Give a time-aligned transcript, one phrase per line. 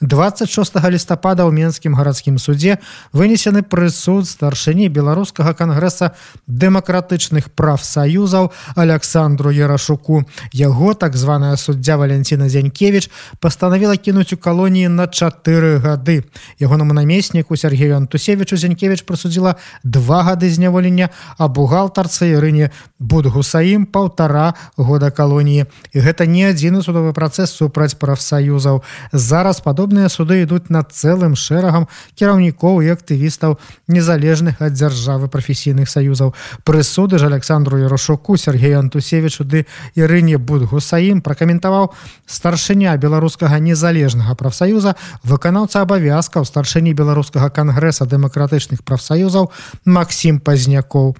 [0.00, 2.80] 26 лістапада ў менскім гарадскім судзе
[3.12, 6.16] вынесены прысуд старшыні беларускага кангрэса
[6.48, 8.48] дэмакратычных прафсаюзаў
[8.80, 10.24] александру ярашуку
[10.56, 13.10] яго так званая суддзя валенціна зянькевич
[13.44, 16.24] пастанавіла кінуць у калоніі на чатыры гады
[16.56, 25.12] ягонаму намесніку сергею антусевичу зянькевич прысудзіла два гады зняволення а бухгалтарцы ірыне будгусаім паўтара года
[25.12, 28.80] калоніі і гэта не адзіны судовы працэс супраць прафсаюзаў
[29.12, 33.58] зараз падобна падобныя суды ідуць над цэлым шэрагам кіраўнікоў і актывістаў
[33.90, 36.30] незалежных ад дзяржавы прафесійных саюзаў.
[36.62, 39.66] Прысуды ж александру ярошуку Сергею антусевичу ды
[39.98, 41.90] ірыне будгусаім пракаментаваў
[42.26, 44.94] старшыня беларускага незалежнага прафсаюза
[45.26, 49.50] выканаўца абавязкаў старшыні беларускага кангрэса дэмакратычных прафсаюзаў
[49.84, 51.18] Макссім пазнякоў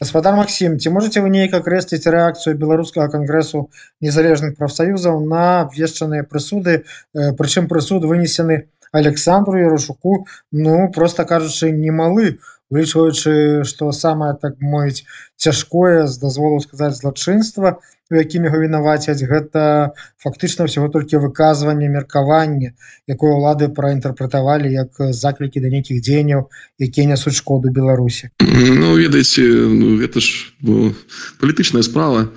[0.00, 3.68] гаспадар Макссім ці можете вы неяк акрэсліць рэакцыю беларускага кангрэсу
[4.04, 6.84] незалежных прафсаюзаў на абвешчаныя прысуды
[7.40, 12.38] прычым прысуд вынесены александру ярушуку ну просто кажучы немалы
[12.70, 15.04] улічваючы што самае так моіць
[15.36, 17.78] цяжкое з дазволу сказаць злачынства
[18.14, 22.70] якімі яго вінавацяць гэта фактычна ўсяго толькі выказванне меркавання
[23.10, 26.46] якое ўлады праінтэрпрэтавалі як заклікі да нейкіх дзеянняў
[26.78, 28.30] якія нясуць шкоду беларусі.
[28.38, 30.94] Ну ведаеце ну, гэта ж ну,
[31.42, 32.30] палітычная справа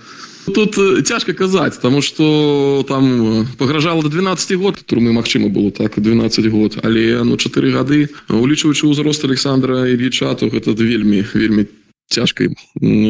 [0.50, 6.50] тут цяжка казаць тому что там пагражала до 12 год турмы Мачыма было так 12
[6.50, 6.78] год.
[6.84, 11.66] Але ну 4 гады улічваючы ўзрост александра ильича то гэта вельмі вельмі
[12.10, 12.50] цяжкай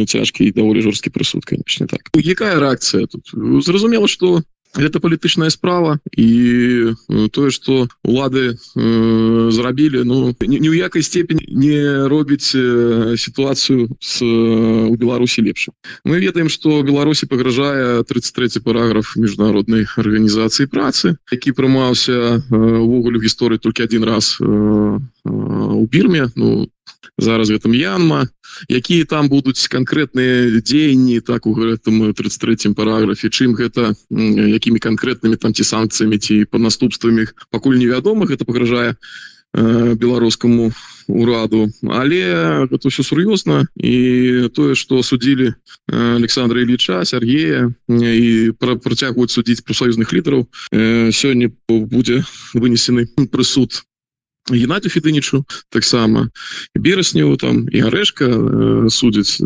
[0.06, 2.12] цяжкі і даволі жорсткі прысуд конечно так.
[2.14, 3.32] Якая реакцыя тут?
[3.64, 4.44] Зразумела что
[4.78, 6.94] это палітычная справа і
[7.32, 14.22] тое что улады э, зрабілі ну ні ў якай степені не робіць э, сітуацыю с
[14.22, 15.74] у беларусі лепшым
[16.06, 23.58] мы ведаем что беларусі пагражае 33 параграф міжнароднай арганізацыі працы які прымаўся увогуле в гісторыі
[23.58, 26.70] толькі один раз э, э, у бірме ну
[27.18, 28.30] зараз гэтым янма
[28.70, 35.54] якія там будуць канкрэтныя дзеянні так у гэтым 33 параграфе чым гэта якімі канкрэтнымі там
[35.54, 40.72] ці санкцыямі ці по наступствамі пакуль невядома гэта пагражае э, беларускаму
[41.10, 45.54] ураду але гэта все сур'ёзна і тое что судзілі
[45.90, 52.24] александра ильича сергея і працягваюць судзіць прафсаюзных лідараў э, сёння будзе
[52.54, 53.84] вынесены прысуд
[54.58, 56.30] Геннадию Федынічу таксама.
[56.76, 59.38] Берасневу там і арэшка э, судзяць.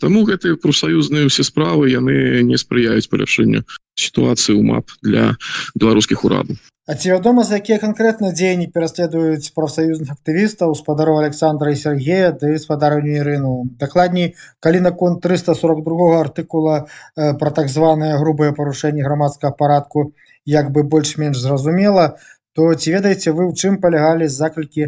[0.00, 3.62] Таму гэтыя прафсаюзныя ўсе справы яны не спрыяюць паляшэнню
[3.98, 5.34] сітуацыі ў мап для
[5.74, 6.58] беларускіх урадаў.
[6.88, 12.56] А ці вядома за якія канкрэтна дзеянні пераследуюць прафсаюзных актывістаў спадару Александра і Сергея ды
[12.62, 14.32] спадарню Ірыну дакладней
[14.64, 20.14] калі наконт 342 артыкула э, про так званыя грубыя парушэнні грамадскага парадку
[20.48, 24.86] як бы больш-менш зразумела то то ці ведаеце вы ў чым палягалі заклікі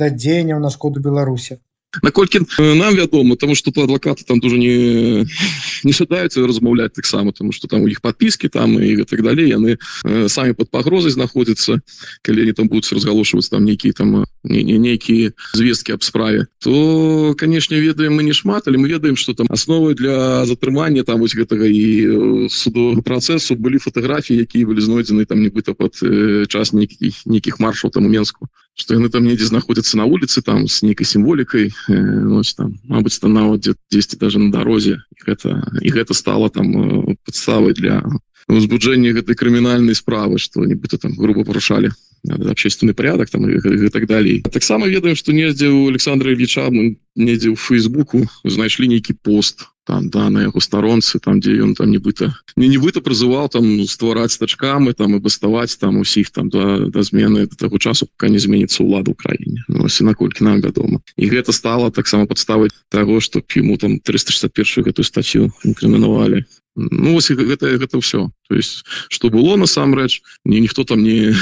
[0.00, 1.62] да дзеянняў на шкоду беларусі
[2.02, 5.26] наколькі нам вядома тому что то адвокаты там тоже не
[5.84, 9.76] не шатаюцца размаўляць таксама тому что там у іх подпіски там і так далей яны
[10.04, 11.80] э, самі под пагрозай знаходзяцца
[12.22, 17.34] калі они там будуць разгалошваць там нейкіе там не, не нейкія звесткі аб справе то
[17.36, 21.36] канешне ведаем мы не шмат але мы ведаем что там асновы для затрымання там вось
[21.36, 27.26] гэтага і судового працэсу былі фотографіі якія былі знойдзены там нібыта под э, час нейкіх
[27.26, 31.04] нейкіх маршаў там у менску что яны там недзе знаходзяцца на улице там с нейкай
[31.06, 36.48] сімволікай э, ночь там мабыць там нават 10 даже на дарозе гэта і гэта стало
[36.50, 38.02] там э, подставай для
[38.48, 41.92] узбуджэння гэтай крымінальнай справы что нібыта там грубо парушалі
[42.24, 44.42] общественный порядок там и, и так далее.
[44.42, 46.70] Таксама ведаем что недзе у александра ильича
[47.14, 51.90] недзе у фейсбуку знайшлі нейкі пост там да на яго старонцы там дзе ён там
[51.90, 57.02] нібыта не нібыта прызываў там ствараць тачкамы там і баставаць там усіх там да, да
[57.02, 61.26] змены до таго часу пока не зменіцца ўлада ў краіне ну, наколькі нам вядома і
[61.26, 67.76] гэта стало таксама падставаць того что ему там 361 гэтую статью крымінавалі Ну вось гэта
[67.76, 71.34] гэта ўсё то есть что было насамрэч не ніхто там не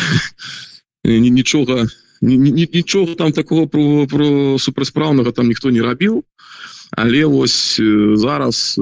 [1.04, 1.86] нічога
[2.20, 6.24] нічога там такого про про супрацьпраўнага там ніхто не рабіў
[6.96, 7.80] але вось
[8.14, 8.80] зараз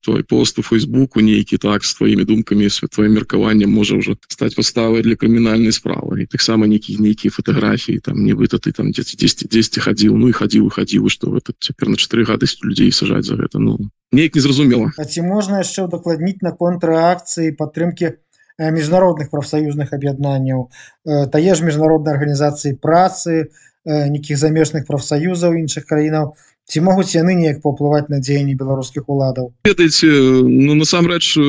[0.00, 5.02] той пост у фейсбуку нейкі так с твоими думкамі святвоим меркаваннем можа уже стаць паставай
[5.02, 9.78] для крымінальнай справы і таксама нейкі нейкія фотографіі там нібыта ты там 10 10 10
[9.78, 13.58] хадзіў ну і хадзіў хадзіў что это цяпер на 4 гады людзей сажаць за гэта.
[13.58, 13.78] Ну
[14.12, 18.18] неяк незразумела А ці можна яшчэ удакладніць на контррэакцыі падтрымки
[18.58, 20.70] міжнародных прафсаюзных аб'яднанняў?
[21.04, 23.52] Тае ж міжнароднай арганізацыі працы
[23.86, 26.34] нейкіх замежных прафсаюзаў іншых краінаў
[26.68, 29.52] ці могуць яны неяк паўплываць на дзеянні беларускіх уладаў?
[29.64, 30.08] Ведаеце
[30.44, 31.40] ну насамрэч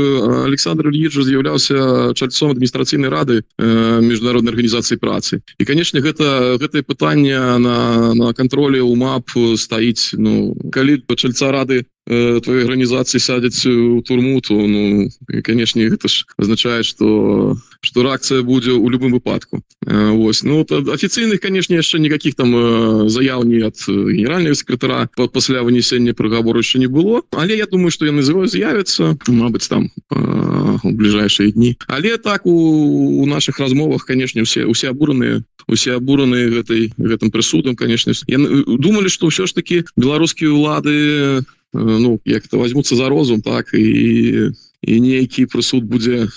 [0.47, 5.43] Александр Ільіч з'яўляўся чальцом адміністрацыйнай рады міжнароднай арганізацыі працы.
[5.59, 10.15] І канешне гэта гэтае пытанне на на кантролі у мап стаіць.
[10.15, 15.09] Ну калі чальца рады твоей організацыі сядзяць у турму то ну
[15.45, 19.61] канешне гэта ж азначае что что реакцыя будзе у любым выпадку.
[19.85, 26.59] Вось ну офіцыйных конечно яшчэ никаких там заяў не ад генерального секретара пасля вынесення прыговору
[26.59, 27.21] еще не было.
[27.31, 33.25] Але я думаю что яны з'явятся Мабыць там у ближайшие дні але так у, у
[33.25, 38.13] наших размовах конечно все усе абураныя усе абураныя гэтай гэтым прысудам конечно.
[38.27, 43.73] Яны думали что ўсё ж таки беларускія улады ну як это возьмутся за розум так
[43.73, 44.51] і
[44.81, 46.27] і нейкі прысуд будзе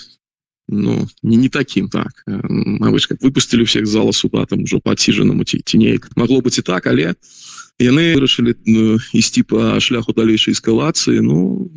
[0.69, 2.23] ну не не таким так.
[2.27, 6.87] Мабыць как выпустили всех зала суда там ужо подсижанному ці неяк могло быть і так
[6.87, 7.15] але
[7.81, 11.67] яны вырашылі ну, ісці по шляху далейшай эскалацыі ну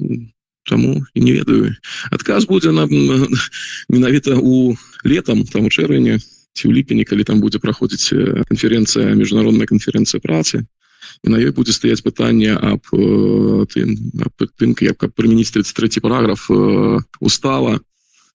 [0.67, 1.77] Таму і не ведаю.
[2.11, 2.87] Адказ будзе на
[3.89, 4.75] менавіта у
[5.05, 6.19] летом там у чэрвені
[6.57, 8.17] ці ў ліпені калі там будзе праходзіць
[8.49, 10.65] канференцыя міжнародная канференцыя працы.
[11.25, 12.83] І на ёй будзе стаяць пытанне аб
[13.73, 13.93] тым
[14.57, 16.49] тым як каб прымяніць 33 параграф
[17.21, 17.81] устава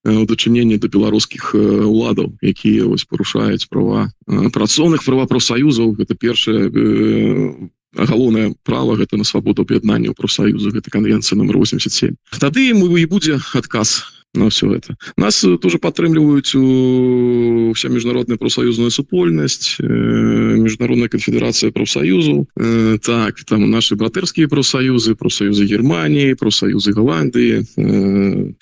[0.06, 4.10] у дачыненні да беларускіх уладаў якія вось парушаюць права
[4.54, 6.74] працоўных права профсаюзаў гэта першае
[7.94, 13.06] галоўнае права гэта на свабоду аб'яднання ў профсаюзу гэта канвенцыя номер 87 тады мы і
[13.06, 14.96] будзе адказ на все это.
[15.18, 22.48] Нас тоже падтрымліваюць у вся міжнародная профсоюзная супольнасць міжнародная конфедерацыя профсоюзу
[23.04, 27.68] так там наши братэрскія профсоюзы профсоюзы германии профсоюзы голландии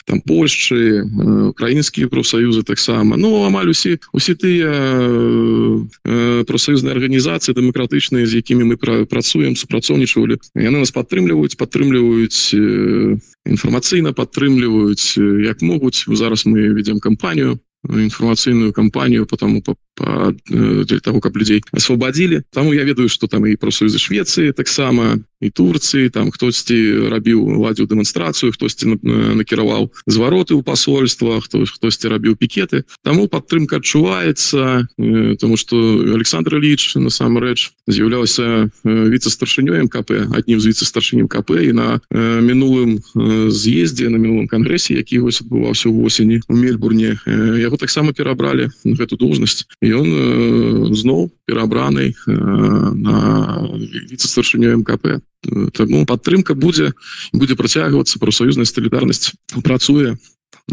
[0.06, 1.06] там польши
[1.54, 3.18] украінскія профсоюзы таксама.
[3.18, 4.74] Ну амаль усе усе тыя
[6.50, 12.58] профсоюзныя арганізацыі дэмакратычныя з якімі мы працуем супрацоўнічавалі яны нас падтрымліваюць падтрымліваюць
[13.50, 15.18] інфармацыйна падтрымліваюць
[15.52, 21.64] як могуць зараз мы ведем кампанію інфармацыйную кампанію потому по, по для того каб людзей
[21.72, 22.44] освободили.
[22.52, 27.88] Таму я ведаю что там і профсоюзы Швеции таксама і Турцыі там хтосьці рабіў ладзіў
[27.88, 29.00] дэманстрацыю хтосьці
[29.40, 34.88] накіраваў звароты ў посольствах хто хтосьці рабіў пікеты таму падтрымка адчуваецца
[35.40, 35.76] тому что
[36.12, 43.00] Александр Ильич насамрэч з'яўляўся віце-старшынёем КП аднім з віце-старшынем КП і на мінулым
[43.48, 47.16] з'ездзе на мінулым кангрэсе які вось адбываўся ў восені у мельбурне
[47.70, 50.08] яго таксама перабралі гэту должнасць і ён
[50.98, 53.18] зноў перабраны на
[54.10, 55.22] віце-старшынёем КП
[55.72, 56.92] Таму падтрымка будзе
[57.32, 59.32] будзе працягвацца прафсаюзная салідарнасць
[59.64, 60.18] працуе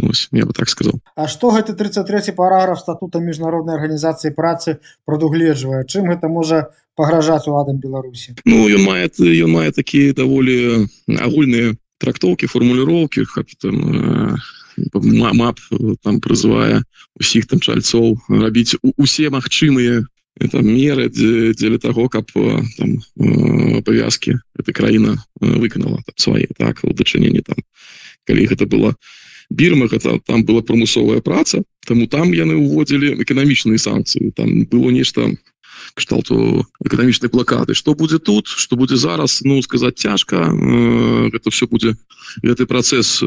[0.03, 1.01] Ось, я бы так сказал.
[1.15, 5.85] А что гэта 33 параграф статута міжнароднай арганізацыі працы прадугледжвае?
[5.89, 8.37] Чым гэта можа пагражаць уладам Беларусі?
[8.45, 13.25] Ну ён мае ён мае такія даволі агульныя трактоўкі фармуліроўкі
[13.61, 14.37] там
[15.35, 15.61] мап
[16.03, 16.83] там прызывае
[17.19, 20.05] усіх там чальцоў рабіць усе магчымыя
[20.41, 23.01] это меры дзеля того каб там
[23.85, 27.57] павязки эта краіна выканала свае так у дачыненні там
[28.27, 28.95] калі гэта было.
[29.49, 35.31] Бірма гэта там была прамысовая праца таму там яны уводзілі эканамічныя санкцыі там было нешта
[35.95, 40.53] кшталту эканамічнай блокады что будзе тут что будзе зараз ну сказаць цяжка.
[41.33, 41.97] Это все будзе
[42.43, 43.23] гэты працэс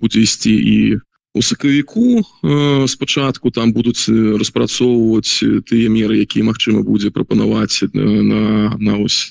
[0.00, 0.98] будзе ісці і
[1.32, 3.50] у сакавіку э, спачатку.
[3.50, 9.30] Там будуць распрацоўваць тыя меры якія магчыма будзе прапанаваць на на ось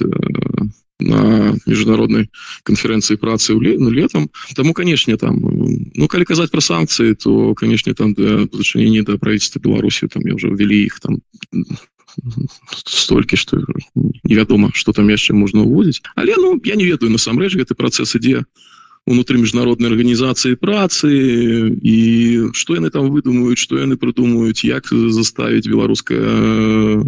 [1.00, 2.28] на міжнароднай
[2.68, 7.96] канферэнцыі працы ў ну, летом таму канешне там ну калі казаць пра санкцыі то канешне
[7.96, 11.24] там да дачынення да правительства беларусі там я уже ввели іх там
[12.86, 13.58] столькі что
[14.24, 18.44] невядома что там яшчэ можна уводзіць але ну я не ведаю насамрэч гэты працэс ідзе
[19.10, 21.10] унутры міжнароднай арганізацыі працы
[21.82, 21.98] і
[22.54, 27.02] что яны там выдумаюць что яны прыдумаюць як заставіць беларускае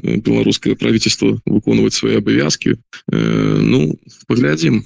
[0.00, 3.98] беларускае правительство выконваць свои абавязки ну
[4.28, 4.84] паглядзім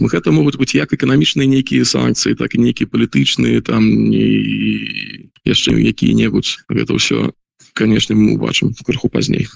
[0.00, 6.64] гэта могуць быць як эканамічныя нейкія санкцыі так і нейкія палітычныя там не яшчэ якія-небудзь
[6.72, 7.30] гэта ўсё
[7.72, 9.48] конечно мы убачым крыху пазней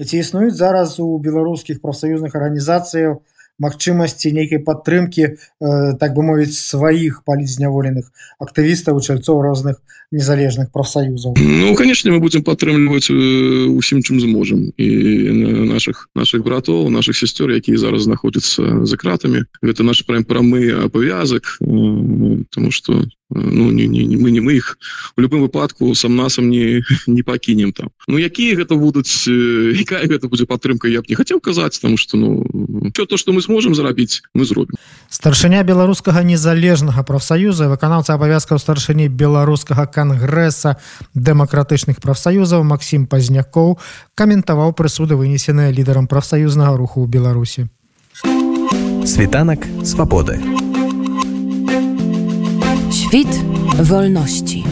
[0.00, 3.20] ці існуюць зараз у беларускіх прафсаюзных арганізацыяў
[3.60, 5.34] магчымасці нейкай падтрымкі э,
[6.00, 8.08] так бы мовіць сваіх палітзняволеных
[8.40, 9.78] актывістаў чальцоў розных
[10.10, 11.36] незалежных прафсаюзаў.
[11.38, 14.88] Ну конечно мы будем падтрымліваць э, усім чым зможам і
[15.70, 19.44] наших наших братоў наших сестер якія зараз знаходзяцца за кратамі.
[19.62, 24.78] Гэта наш прям прамы абавязак потому что ну не, не, не мы не мы их
[25.16, 27.90] у любым выпадку сам насам не не пакінем там.
[28.08, 32.16] Ну якія гэта будуць якая гэта будзе падтрымка я б не хацеў казаць тому что
[32.16, 32.42] ну
[32.92, 34.78] все то что мы сможем зарабіць мы зробім
[35.10, 40.76] старшыня беларускага незалежнага прафсаюза выканаўца абавязкаў старшыні беларускага кангрэса
[41.18, 43.74] дэмакратычных прафсаюзаў Макссім пазнякоў
[44.14, 47.66] каментаваў прысуды вынесеныя лідарам прафсаюзнага руху ў беларусі
[49.06, 50.38] Світанак свабоды.
[52.92, 53.32] Świt
[53.90, 54.62] wolności.